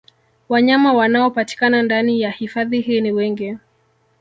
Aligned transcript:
Wanyama 0.49 0.93
wanaopatikana 0.93 1.81
ndani 1.81 2.21
ya 2.21 2.31
hifadhi 2.31 2.81
hii 2.81 3.01
ni 3.01 3.11
wengi 3.11 3.57